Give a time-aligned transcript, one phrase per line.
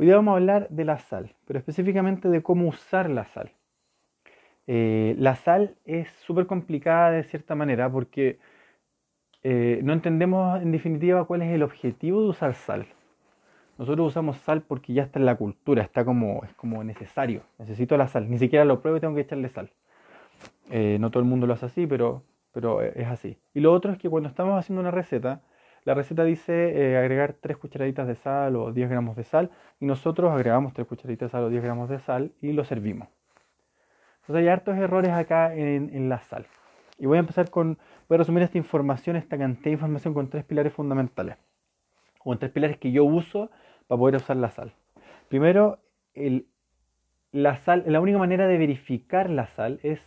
[0.00, 3.52] Hoy día vamos a hablar de la sal, pero específicamente de cómo usar la sal.
[4.66, 8.38] Eh, la sal es súper complicada de cierta manera porque
[9.42, 12.86] eh, no entendemos en definitiva cuál es el objetivo de usar sal.
[13.76, 17.42] Nosotros usamos sal porque ya está en la cultura, está como, es como necesario.
[17.58, 19.68] Necesito la sal, ni siquiera lo pruebo y tengo que echarle sal.
[20.70, 22.22] Eh, no todo el mundo lo hace así, pero,
[22.52, 23.36] pero es así.
[23.52, 25.42] Y lo otro es que cuando estamos haciendo una receta,
[25.84, 29.86] la receta dice eh, agregar 3 cucharaditas de sal o 10 gramos de sal y
[29.86, 33.08] nosotros agregamos 3 cucharaditas de sal o 10 gramos de sal y lo servimos.
[34.20, 36.46] Entonces hay hartos errores acá en, en la sal.
[36.98, 40.28] Y voy a empezar con, voy a resumir esta información, esta cantidad de información con
[40.28, 41.36] tres pilares fundamentales.
[42.20, 43.50] O con tres pilares que yo uso
[43.88, 44.74] para poder usar la sal.
[45.28, 45.78] Primero,
[47.32, 50.00] la, sal, la única manera de verificar la sal es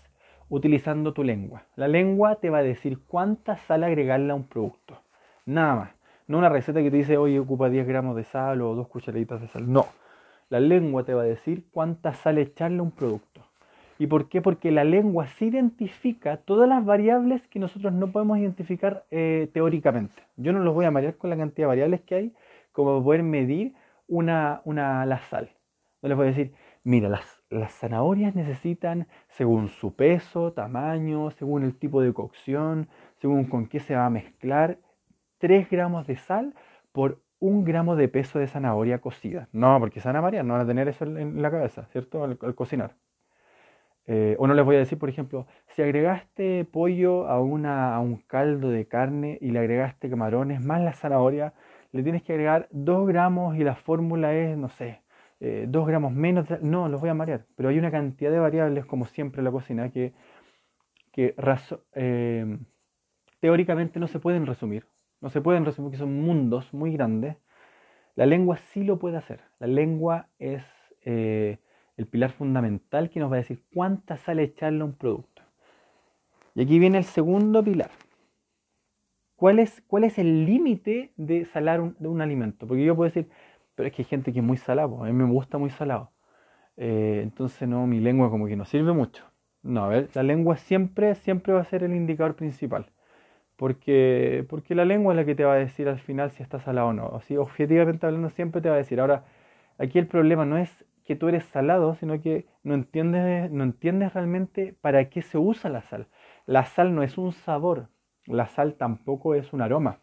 [0.50, 1.66] utilizando tu lengua.
[1.76, 5.03] La lengua te va a decir cuánta sal agregarle a un producto.
[5.46, 5.90] Nada más.
[6.28, 9.42] No una receta que te dice, oye, ocupa 10 gramos de sal o dos cucharaditas
[9.42, 9.72] de sal.
[9.72, 9.88] No.
[10.50, 13.42] La lengua te va a decir cuánta sal echarle a un producto.
[14.00, 14.42] ¿Y por qué?
[14.42, 20.24] Porque la lengua sí identifica todas las variables que nosotros no podemos identificar eh, teóricamente.
[20.38, 22.34] Yo no los voy a marear con la cantidad de variables que hay
[22.72, 23.76] como poder medir
[24.08, 25.50] una, una, la sal.
[26.02, 31.64] No les voy a decir, mira, las, las zanahorias necesitan, según su peso, tamaño, según
[31.64, 32.90] el tipo de cocción,
[33.22, 34.80] según con qué se va a mezclar,
[35.44, 36.54] 3 gramos de sal
[36.94, 39.50] por un gramo de peso de zanahoria cocida.
[39.52, 42.24] No, porque se no van a tener eso en la cabeza, ¿cierto?
[42.24, 42.96] al cocinar.
[44.08, 48.20] Eh, o no les voy a decir, por ejemplo, si agregaste pollo a, una, un
[48.26, 51.54] caldo de carne y le agregaste camarones más la zanahoria,
[51.92, 55.02] le tienes que agregar 2 gramos y la fórmula es, no sé,
[55.42, 56.46] eh, 2 gramos menos.
[56.62, 57.46] No, los voy a marear.
[57.58, 60.14] Pero hay una cantidad de variables, como siempre en la cocina, que,
[61.12, 61.36] que
[61.96, 62.58] eh,
[63.42, 64.86] teóricamente no se pueden resumir.
[65.24, 67.38] No se pueden resumir, que son mundos muy grandes.
[68.14, 69.42] La lengua sí lo puede hacer.
[69.58, 70.64] La lengua es...
[71.02, 71.58] Eh,
[71.98, 75.44] el pilar fundamental que nos va a decir cuánta sal echarle a un producto.
[76.56, 77.92] Y aquí viene el segundo pilar.
[79.36, 82.68] ¿Cuál es, cuál es el límite de salar de un alimento?
[82.68, 83.30] Porque yo puedo decir,
[83.76, 86.12] pero es que hay gente que es muy salado, a mí me gusta muy salado.
[86.78, 89.26] Eh, entonces no, mi lengua como que no sirve mucho.
[89.62, 92.92] No, a ver, la lengua siempre, siempre va a ser el indicador principal.
[93.56, 96.60] Porque, porque la lengua es la que te va a decir al final si está
[96.60, 97.16] salado o no.
[97.16, 99.00] Así, objetivamente hablando, siempre te va a decir.
[99.00, 99.26] Ahora,
[99.78, 104.14] aquí el problema no es que tú eres salado, sino que no entiendes, no entiendes
[104.14, 106.08] realmente para qué se usa la sal.
[106.46, 107.90] La sal no es un sabor,
[108.26, 110.00] la sal tampoco es un aroma.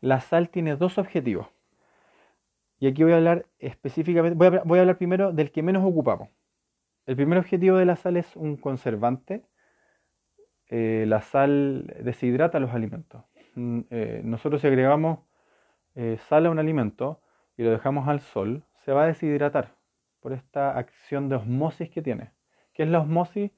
[0.00, 1.46] La sal tiene dos objetivos.
[2.80, 6.28] Y aquí voy a hablar específicamente, voy a, hablar primero del que menos ocupamos.
[7.06, 9.44] El primer objetivo de la sal es un conservante.
[10.74, 13.22] Eh, la sal deshidrata los alimentos.
[13.56, 15.18] Mm, eh, nosotros si agregamos
[15.94, 17.20] eh, sal a un alimento
[17.58, 19.74] y lo dejamos al sol, se va a deshidratar
[20.20, 22.30] por esta acción de osmosis que tiene.
[22.72, 23.50] ¿Qué es la osmosis?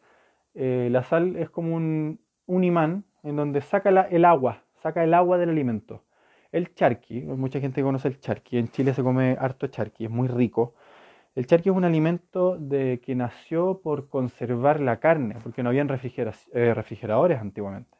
[0.54, 5.50] La sal es como un, imán en donde saca el agua, saca el agua del
[5.50, 6.02] alimento.
[6.50, 10.26] El charqui, mucha gente conoce el charqui, en Chile se come harto charqui, es muy
[10.26, 10.75] rico.
[11.34, 15.88] El charqui es un alimento de, que nació por conservar la carne, porque no habían
[15.90, 17.98] eh, refrigeradores antiguamente.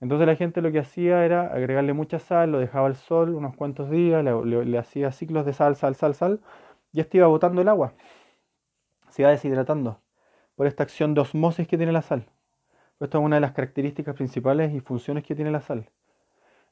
[0.00, 3.56] Entonces la gente lo que hacía era agregarle mucha sal, lo dejaba al sol unos
[3.56, 6.40] cuantos días, le, hacía ciclos de sal, sal, sal, sal,
[6.92, 7.94] y esto iba botando el agua.
[9.10, 10.00] Se iba deshidratando
[10.56, 12.26] por esta acción de osmosis que tiene la sal.
[13.00, 15.88] Esto es una de las características principales y funciones que tiene la sal.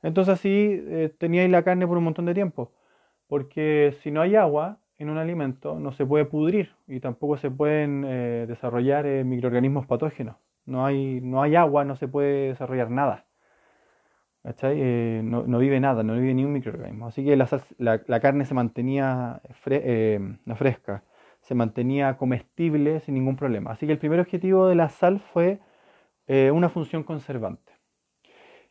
[0.02, 2.72] Entonces así eh, teníais la carne por un montón de tiempo,
[3.28, 7.50] porque si no hay agua en un alimento no se puede pudrir y tampoco se
[7.50, 10.36] pueden eh, desarrollar eh, microorganismos patógenos
[10.70, 13.26] no hay, no hay agua, no se puede desarrollar nada.
[14.62, 17.08] Eh, no, vive nada, no vive ni un microorganismo.
[17.08, 21.04] Así que la, carne se mantenía eh, fresca,
[21.40, 23.72] se mantenía comestible sin ningún problema.
[23.72, 25.60] Así que el primer objetivo de la sal fue
[26.52, 27.72] una función conservante.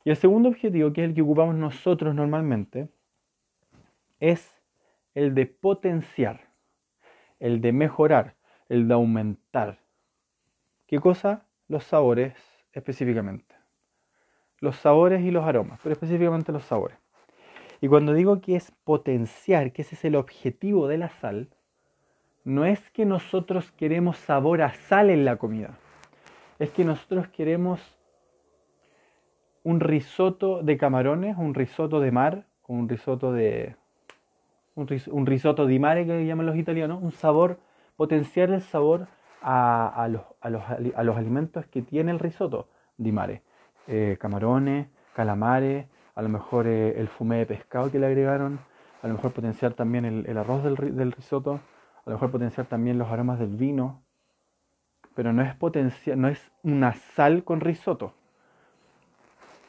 [0.06, 2.88] Y el segundo objetivo, que es el que ocupamos nosotros normalmente,
[4.21, 4.58] es
[5.19, 6.50] el de potenciar,
[7.39, 8.38] el de mejorar,
[8.69, 9.80] el de aumentar.
[10.88, 11.45] ¿Qué cosa?
[11.68, 12.33] los sabores
[12.71, 13.54] específicamente.
[14.60, 16.98] Los sabores y los aromas, pero específicamente los sabores.
[17.81, 21.50] Y cuando digo que es potenciar, que ese es el objetivo de la sal,
[22.45, 25.77] no es que nosotros queremos sabor a sal en la comida.
[26.60, 27.81] Es que nosotros queremos
[29.63, 33.75] un risotto de camarones, un risotto de mar, un risotto de
[34.80, 37.60] un, risotto di mare que llaman los italianos, un sabor,
[37.96, 39.08] potenciar el sabor
[39.42, 40.64] a, los, a, los,
[40.96, 42.68] a, los, alimentos que tiene el risotto
[42.98, 43.44] di mare.
[43.88, 48.60] Eh, camarones, calamares, a lo mejor eh, el fumé de pescado que le agregaron,
[49.02, 51.60] a lo mejor potenciar también el, arroz del, del, risotto,
[52.06, 54.04] a lo mejor potenciar también los aromas del vino,
[55.16, 58.14] pero no es, potencia, no es una sal con risotto.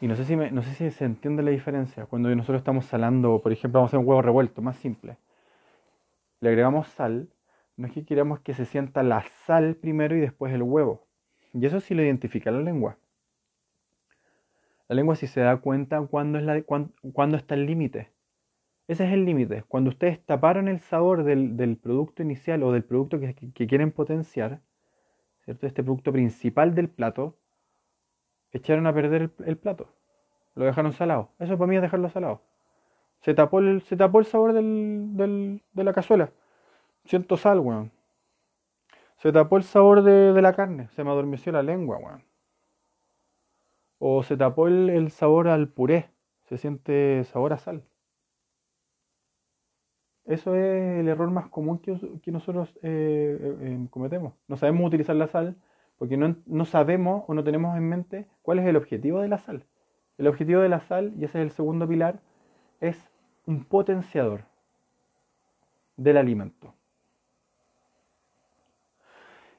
[0.00, 2.06] Y no sé, si no sé si se entiende la diferencia.
[2.06, 5.18] Cuando nosotros estamos salando, por ejemplo, vamos a hacer un huevo revuelto, más simple.
[6.40, 7.28] Le agregamos sal,
[7.76, 11.06] no es que queramos que se sienta la sal primero y después el huevo.
[11.52, 12.96] Y eso sí lo identifica la lengua.
[14.88, 16.56] La lengua sí se da cuenta cuándo, es la,
[17.36, 18.10] está el límite.
[18.88, 19.64] Ese es el límite.
[19.68, 23.34] Cuando ustedes taparon el sabor del, producto inicial o del producto que,
[23.66, 24.62] quieren potenciar,
[25.44, 25.66] ¿cierto?
[25.66, 27.38] Este producto principal del plato,
[28.52, 29.88] echaron a perder el, plato.
[30.54, 31.30] Lo dejaron salado.
[31.38, 32.42] Eso para mí es dejarlo salado.
[33.20, 36.30] Se tapó el, se tapó el sabor de la cazuela.
[37.04, 37.92] Siento sal, weón.
[39.16, 40.88] Se tapó el sabor de, la carne.
[40.96, 42.24] Se me adormeció la lengua, weón.
[43.98, 46.10] O se tapó el, sabor al puré.
[46.48, 47.84] Se siente sabor a sal.
[50.24, 51.98] Eso es el error más común que,
[52.30, 54.34] nosotros eh, eh, eh, cometemos.
[54.48, 55.56] No sabemos utilizar la sal
[56.00, 59.66] porque no, sabemos o no tenemos en mente cuál es el objetivo de la sal.
[60.16, 62.22] El objetivo de la sal, y ese es el segundo pilar,
[62.80, 62.96] es
[63.44, 64.46] un potenciador
[65.98, 66.72] del alimento.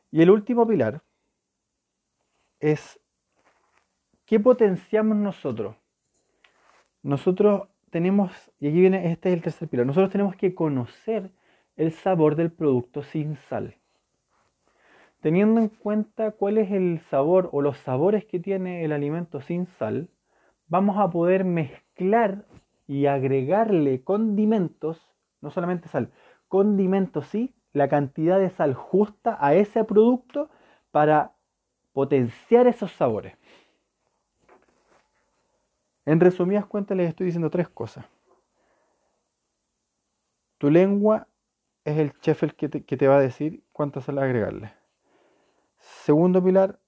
[0.09, 1.03] Y el último pilar
[2.59, 2.99] es
[4.25, 5.75] ¿qué potenciamos nosotros?
[7.03, 11.29] Nosotros tenemos, y aquí viene, este es el tercer pilar, nosotros tenemos que conocer
[11.75, 13.75] el sabor del producto sin sal
[15.21, 19.68] teniendo en cuenta cuál es el sabor o los sabores que tiene el alimento sin
[19.68, 20.09] sal,
[20.68, 22.45] vamos a poder mezclar
[22.88, 25.00] y agregarle condimentos,
[25.39, 26.12] no solamente sal,
[26.47, 30.50] condimentos sí, la cantidad de sal justa a ese producto
[30.91, 31.33] para
[31.94, 33.38] potenciar esos sabores.
[36.06, 38.06] En resumidas cuentas les estoy diciendo tres cosas.
[40.57, 41.27] Tu lengua
[41.85, 44.80] es el chef el que te, que te va a decir cuánta sal agregarle.
[45.81, 46.79] Segundo pilar,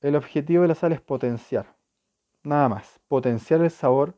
[0.00, 1.74] el objetivo de la sal es potenciar.
[2.42, 4.16] Nada más, potenciar el sabor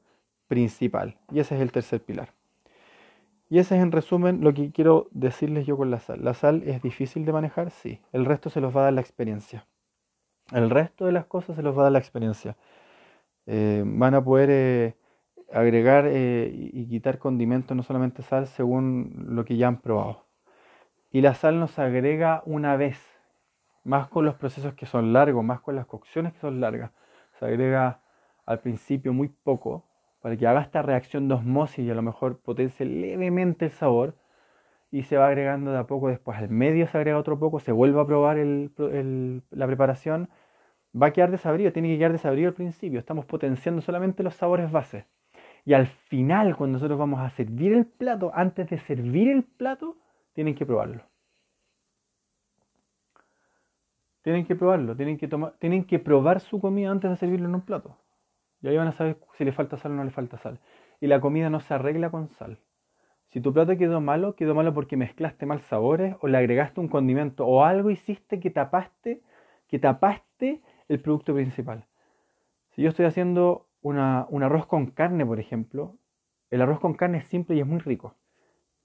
[0.48, 1.18] principal.
[1.30, 2.32] Y ese es el tercer pilar.
[3.50, 6.24] Y ese es en resumen lo que quiero decirles yo con la sal.
[6.24, 8.00] La sal es difícil de manejar, sí.
[8.12, 9.66] El resto se los va a dar la experiencia.
[10.52, 12.56] El resto de las cosas se los va a dar la experiencia.
[13.46, 14.96] Eh, van a poder eh,
[15.52, 20.24] agregar eh, y quitar condimentos, no solamente sal, según lo que ya han probado.
[21.10, 22.98] Y la sal nos agrega una vez
[23.84, 26.90] más con los procesos que son largos, más con las cocciones que son largas.
[27.38, 28.00] Se agrega
[28.46, 29.84] al principio muy poco
[30.20, 34.16] para que haga esta reacción de osmosis y a lo mejor potencie levemente el sabor
[34.90, 37.72] y se va agregando de a poco después al medio se agrega otro poco, se
[37.72, 40.30] vuelve a probar la preparación,
[41.00, 44.70] va a quedar desabrido, tiene que quedar desabrido al principio, estamos potenciando solamente los sabores
[44.70, 45.04] bases.
[45.64, 49.96] Y al final, cuando nosotros vamos a servir el plato, antes de servir el plato,
[50.32, 51.02] tienen que probarlo.
[54.24, 57.56] Tienen que probarlo, tienen que, tomar, tienen que probar su comida antes de servirlo en
[57.56, 57.98] un plato.
[58.62, 60.60] Y ahí van a saber si le falta sal o no le falta sal.
[60.98, 62.58] Y la comida no se arregla con sal.
[63.28, 66.88] Si tu plato quedó malo, quedó malo porque mezclaste mal sabores o le agregaste un
[66.88, 69.20] condimento o algo hiciste que tapaste,
[69.68, 71.84] que tapaste el producto principal.
[72.70, 75.98] Si yo estoy haciendo un arroz con carne, por ejemplo,
[76.48, 78.14] el arroz con carne es simple y es muy rico.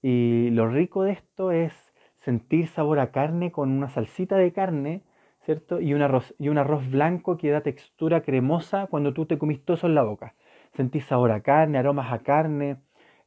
[0.02, 1.72] Y lo rico de esto es
[2.18, 5.02] sentir sabor a carne con una salsita de carne
[5.44, 5.80] ¿cierto?
[5.80, 9.64] Y un, arroz, y un arroz blanco que da textura cremosa cuando tú te comís
[9.64, 10.34] todo eso en la boca.
[10.74, 12.78] Sentís sabor a carne, aromas a carne,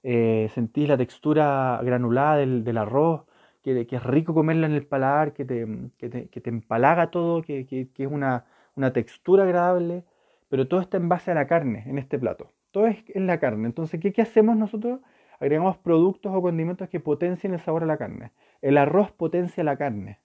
[0.03, 3.23] eh, sentís la textura granulada del, arroz,
[3.63, 5.65] que, que, es rico comerlo en el paladar, que te,
[5.97, 6.09] que
[6.41, 7.65] te, empalaga todo, que,
[7.97, 10.03] es una, una, textura agradable,
[10.49, 12.51] pero todo está en base a la carne en este plato.
[12.71, 13.67] Todo es en la carne.
[13.67, 14.99] Entonces, ¿qué, ¿qué hacemos nosotros?
[15.39, 18.31] Agregamos productos o condimentos que potencien el sabor a la carne.
[18.61, 20.19] El arroz potencia la carne.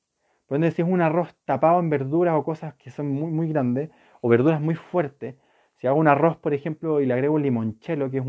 [0.48, 3.90] Por si es un arroz tapado en verduras o cosas que son muy, muy grandes,
[4.22, 5.36] o verduras muy fuertes,
[5.76, 8.24] si hago un arroz, por ejemplo, y le agrego limonchelo, que es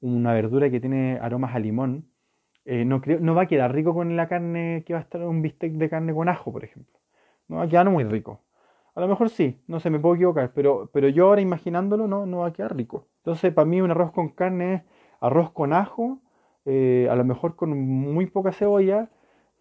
[0.00, 2.06] una verdura que tiene aromas a limón,
[2.64, 5.42] eh, no, no va a quedar rico con la carne que va a estar un
[5.42, 6.98] bistec de carne con ajo, por ejemplo.
[7.48, 8.44] No va a quedar muy rico.
[8.94, 12.26] A lo mejor sí, no sé, me puedo equivocar, pero, pero yo ahora imaginándolo no,
[12.26, 13.08] no va a quedar rico.
[13.18, 14.82] Entonces, para mí un arroz con carne es
[15.20, 16.20] arroz con ajo,
[16.64, 19.10] eh, a lo mejor con muy poca cebolla,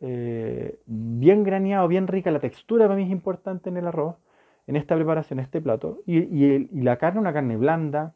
[0.01, 2.31] eh, bien graneado, bien rica.
[2.31, 4.15] La textura para mí es importante en el arroz,
[4.67, 5.99] en esta preparación, este plato.
[6.05, 8.13] Y, la carne, una carne blanda,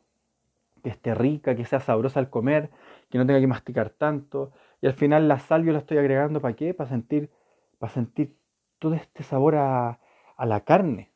[0.84, 2.70] que esté rica, que sea sabrosa al comer,
[3.10, 4.52] que no tenga que masticar tanto.
[4.82, 6.74] Y al final la sal yo la estoy agregando para qué?
[6.74, 7.30] Para sentir,
[7.78, 8.36] para sentir
[8.80, 10.00] todo este sabor a,
[10.38, 11.12] a la carne.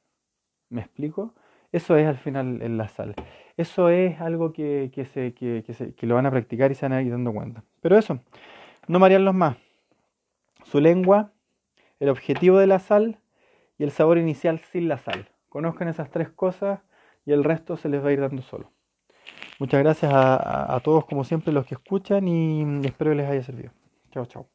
[0.69, 1.34] ¿Me explico?
[1.72, 3.15] Eso es al final en la sal.
[3.57, 6.86] Eso es algo que, que, se, que, se, que lo van a practicar y se
[6.86, 7.63] van a ir dando cuenta.
[7.81, 8.19] Pero eso,
[8.88, 9.57] no marearlos más.
[10.75, 11.32] Su lengua,
[12.01, 13.17] el objetivo de la sal
[13.77, 15.29] y el sabor inicial sin la sal.
[15.48, 16.82] Conozcan esas tres cosas
[17.25, 18.74] y el resto se les va a ir dando solo.
[19.58, 23.41] Muchas gracias a, a todos como siempre los que escuchan y espero que les haya
[23.41, 23.72] servido.
[24.12, 24.54] Chao, chao.